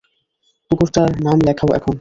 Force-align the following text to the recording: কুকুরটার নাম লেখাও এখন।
কুকুরটার 0.71 1.09
নাম 1.23 1.37
লেখাও 1.41 1.69
এখন। 1.73 1.89